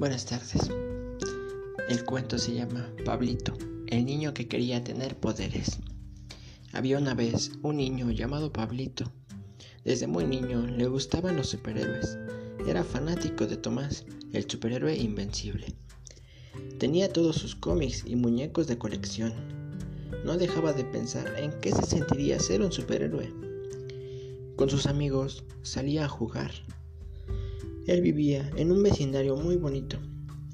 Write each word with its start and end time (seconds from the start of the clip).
Buenas 0.00 0.24
tardes. 0.24 0.70
El 1.90 2.06
cuento 2.06 2.38
se 2.38 2.54
llama 2.54 2.88
Pablito, 3.04 3.52
el 3.88 4.06
niño 4.06 4.32
que 4.32 4.48
quería 4.48 4.82
tener 4.82 5.14
poderes. 5.14 5.78
Había 6.72 6.96
una 6.96 7.12
vez 7.12 7.52
un 7.60 7.76
niño 7.76 8.10
llamado 8.10 8.50
Pablito. 8.50 9.12
Desde 9.84 10.06
muy 10.06 10.24
niño 10.24 10.66
le 10.66 10.86
gustaban 10.86 11.36
los 11.36 11.50
superhéroes. 11.50 12.16
Era 12.66 12.82
fanático 12.82 13.46
de 13.46 13.58
Tomás, 13.58 14.06
el 14.32 14.50
superhéroe 14.50 14.96
invencible. 14.96 15.66
Tenía 16.78 17.12
todos 17.12 17.36
sus 17.36 17.54
cómics 17.54 18.04
y 18.06 18.16
muñecos 18.16 18.68
de 18.68 18.78
colección. 18.78 19.34
No 20.24 20.38
dejaba 20.38 20.72
de 20.72 20.84
pensar 20.86 21.38
en 21.38 21.52
qué 21.60 21.72
se 21.72 21.82
sentiría 21.82 22.40
ser 22.40 22.62
un 22.62 22.72
superhéroe. 22.72 23.34
Con 24.56 24.70
sus 24.70 24.86
amigos 24.86 25.44
salía 25.60 26.06
a 26.06 26.08
jugar, 26.08 26.52
él 27.90 28.02
vivía 28.02 28.48
en 28.56 28.70
un 28.70 28.84
vecindario 28.84 29.34
muy 29.34 29.56
bonito. 29.56 29.98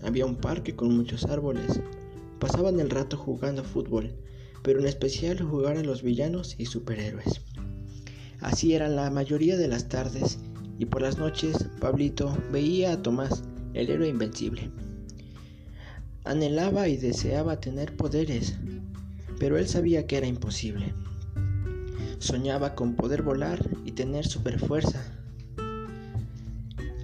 Había 0.03 0.25
un 0.25 0.37
parque 0.37 0.75
con 0.75 0.97
muchos 0.97 1.27
árboles. 1.27 1.81
Pasaban 2.39 2.81
el 2.81 2.89
rato 2.89 3.19
jugando 3.19 3.63
fútbol, 3.63 4.11
pero 4.63 4.81
en 4.81 4.87
especial 4.87 5.39
jugar 5.43 5.77
a 5.77 5.83
los 5.83 6.03
villanos 6.03 6.55
y 6.57 6.65
superhéroes. 6.65 7.43
Así 8.41 8.73
eran 8.73 8.97
la 8.97 9.11
mayoría 9.11 9.59
de 9.59 9.69
las 9.69 9.87
tardes 9.91 10.39
y 10.79 10.87
por 10.87 11.03
las 11.03 11.19
noches 11.19 11.69
Pablito 11.79 12.35
veía 12.51 12.93
a 12.93 13.03
Tomás, 13.03 13.43
el 13.75 13.91
héroe 13.91 14.09
invencible. 14.09 14.71
Anhelaba 16.25 16.89
y 16.89 16.97
deseaba 16.97 17.61
tener 17.61 17.97
poderes, 17.97 18.57
pero 19.39 19.59
él 19.59 19.69
sabía 19.69 20.07
que 20.07 20.17
era 20.17 20.27
imposible. 20.27 20.95
Soñaba 22.19 22.75
con 22.75 22.95
poder 22.95 23.21
volar 23.21 23.69
y 23.85 23.93
tener 23.93 24.27
superfuerza, 24.27 25.26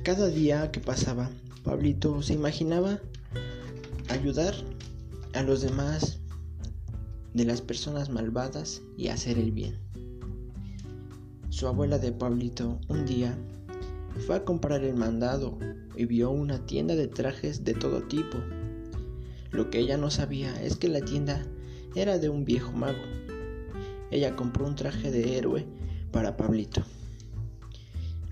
cada 0.03 0.27
día 0.27 0.73
que 0.73 0.81
pasaba, 0.81 1.31
Pablito 1.63 2.23
se 2.23 2.35
imaginaba 2.35 2.99
ayudar 4.09 4.53
a 5.33 5.43
los 5.43 5.63
demás 5.63 6.19
de 7.35 7.45
las 7.45 7.61
personas 7.61 8.11
malvadas 8.11 8.83
y 8.97 9.09
hacer 9.09 9.39
el 9.39 9.53
bien. 9.53 9.79
Su 11.51 11.69
abuela 11.69 11.99
de 11.99 12.11
Pablito 12.11 12.81
un 12.89 13.07
día 13.07 13.39
fue 14.27 14.37
a 14.37 14.45
comprar 14.45 14.83
el 14.83 14.97
mandado 14.97 15.57
y 15.97 16.05
vio 16.07 16.31
una 16.31 16.67
tienda 16.67 16.97
de 16.97 17.07
trajes 17.07 17.63
de 17.63 17.75
todo 17.75 18.03
tipo. 18.03 18.39
Lo 19.53 19.71
que 19.71 19.79
ella 19.79 19.99
no 19.99 20.11
sabía 20.11 20.61
es 20.63 20.77
que 20.77 20.89
la 20.89 21.03
tienda 21.03 21.47
era 21.95 22.19
de 22.19 22.29
un 22.29 22.45
viejo 22.45 22.73
mago. 22.73 23.03
Ella 24.11 24.35
compró 24.35 24.67
un 24.67 24.75
traje 24.75 25.13
de 25.13 25.39
héroe 25.39 25.65
para 26.11 26.37
Pablito. 26.37 26.83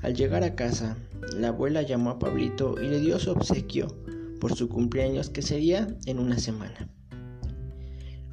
Al 0.02 0.14
llegar 0.14 0.44
a 0.44 0.54
casa, 0.54 0.96
la 1.36 1.48
abuela 1.48 1.82
llamó 1.82 2.10
a 2.10 2.18
Pablito 2.18 2.74
y 2.80 2.88
le 2.88 3.00
dio 3.00 3.18
su 3.18 3.30
obsequio 3.32 3.88
por 4.40 4.56
su 4.56 4.68
cumpleaños 4.68 5.28
que 5.28 5.42
sería 5.42 5.94
en 6.06 6.18
una 6.18 6.38
semana. 6.38 6.88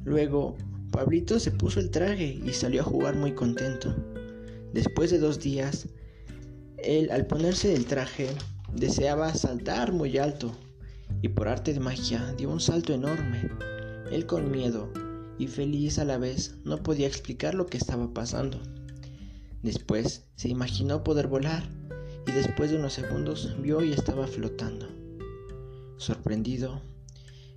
Luego, 0.04 0.56
Pablito 0.90 1.38
se 1.38 1.50
puso 1.50 1.80
el 1.80 1.90
traje 1.90 2.40
y 2.42 2.52
salió 2.54 2.80
a 2.80 2.84
jugar 2.84 3.16
muy 3.16 3.32
contento. 3.32 3.94
Después 4.72 5.10
de 5.10 5.18
dos 5.18 5.40
días, 5.40 5.88
él 6.78 7.10
al 7.10 7.26
ponerse 7.26 7.74
el 7.74 7.84
traje 7.84 8.30
deseaba 8.74 9.34
saltar 9.34 9.92
muy 9.92 10.16
alto 10.16 10.52
y 11.20 11.28
por 11.28 11.48
arte 11.48 11.74
de 11.74 11.80
magia 11.80 12.32
dio 12.38 12.50
un 12.50 12.60
salto 12.60 12.94
enorme. 12.94 13.50
Él 14.10 14.24
con 14.24 14.50
miedo 14.50 14.90
y 15.38 15.46
feliz 15.46 15.98
a 15.98 16.04
la 16.04 16.16
vez 16.16 16.54
no 16.64 16.82
podía 16.82 17.06
explicar 17.06 17.54
lo 17.54 17.66
que 17.66 17.76
estaba 17.76 18.12
pasando. 18.14 18.58
Después 19.62 20.26
se 20.36 20.48
imaginó 20.48 21.02
poder 21.02 21.26
volar 21.26 21.68
y 22.26 22.32
después 22.32 22.70
de 22.70 22.76
unos 22.78 22.92
segundos 22.92 23.56
vio 23.60 23.82
y 23.82 23.92
estaba 23.92 24.26
flotando. 24.26 24.86
Sorprendido, 25.96 26.80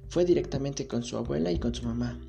fue 0.09 0.25
directamente 0.25 0.87
con 0.87 1.03
su 1.03 1.17
abuela 1.17 1.51
y 1.51 1.59
con 1.59 1.75
su 1.75 1.83
mamá. 1.83 2.19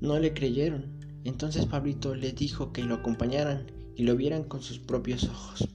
No 0.00 0.18
le 0.18 0.34
creyeron, 0.34 1.00
entonces 1.24 1.66
Pablito 1.66 2.14
le 2.14 2.32
dijo 2.32 2.72
que 2.72 2.82
lo 2.82 2.96
acompañaran 2.96 3.66
y 3.96 4.02
lo 4.02 4.16
vieran 4.16 4.44
con 4.44 4.62
sus 4.62 4.78
propios 4.78 5.24
ojos. 5.24 5.68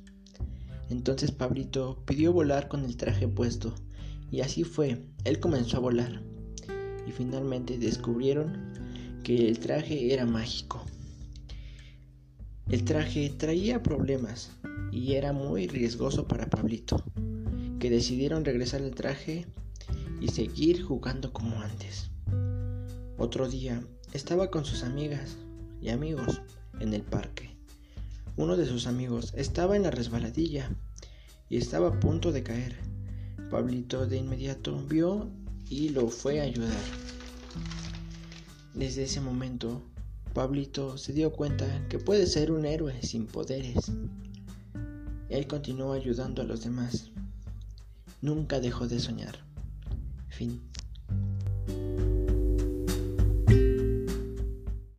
Entonces 0.90 1.32
Pablito 1.32 2.04
pidió 2.06 2.32
volar 2.32 2.68
con 2.68 2.86
el 2.86 2.96
traje 2.96 3.28
puesto 3.28 3.74
y 4.32 4.42
así 4.42 4.64
fue, 4.64 5.04
él 5.24 5.40
comenzó 5.40 5.78
a 5.78 5.82
volar 5.82 6.22
y 7.08 7.12
finalmente 7.12 7.78
descubrieron 7.78 8.74
que 9.24 9.48
el 9.50 9.60
traje 9.60 10.14
era 10.14 10.26
mágico. 10.26 10.86
El 12.70 12.84
traje 12.84 13.30
traía 13.30 13.82
problemas 13.82 14.52
y 14.92 15.14
era 15.14 15.32
muy 15.32 15.68
riesgoso 15.68 16.28
para 16.28 16.50
Pablito, 16.50 17.02
que 17.80 17.90
decidieron 17.90 18.44
regresar 18.44 18.82
el 18.82 18.94
traje 18.94 19.46
y 20.20 20.28
seguir 20.28 20.84
jugando 20.84 21.32
como 21.32 21.62
antes. 21.62 22.12
Otro 23.18 23.48
día 23.48 23.82
estaba 24.12 24.52
con 24.52 24.66
sus 24.66 24.84
amigas 24.84 25.38
y 25.82 25.90
amigos 25.90 26.42
en 26.82 26.94
el 26.94 27.04
parque. 27.04 27.56
Uno 28.36 28.58
de 28.58 28.66
sus 28.66 28.86
amigos 28.86 29.34
estaba 29.38 29.78
en 29.78 29.84
la 29.84 29.92
resbaladilla 29.92 30.70
y 31.48 31.56
estaba 31.56 31.88
a 31.88 32.00
punto 32.02 32.34
de 32.34 32.44
caer. 32.44 32.76
Pablito 33.50 34.08
de 34.08 34.18
inmediato 34.18 34.78
vio 34.90 35.32
y 35.70 35.90
lo 35.90 36.10
fue 36.10 36.42
a 36.42 36.44
ayudar. 36.44 36.76
Desde 38.74 39.04
ese 39.04 39.22
momento 39.22 39.82
Pablito 40.34 40.98
se 40.98 41.14
dio 41.14 41.32
cuenta 41.32 41.66
que 41.90 42.00
puede 42.00 42.28
ser 42.28 42.52
un 42.52 42.66
héroe 42.66 43.02
sin 43.02 43.26
poderes. 43.26 43.92
Él 45.30 45.48
continuó 45.48 45.94
ayudando 45.94 46.42
a 46.42 46.46
los 46.46 46.64
demás. 46.64 47.12
Nunca 48.22 48.60
dejó 48.60 48.88
de 48.88 49.00
soñar. 49.00 49.40
Fin. 50.30 50.67